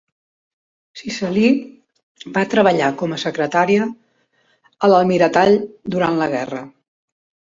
[0.99, 1.49] Cicely
[2.37, 3.85] va treballar com a secretària
[4.87, 5.57] a l'Almiratall
[5.97, 6.63] durant la guerra.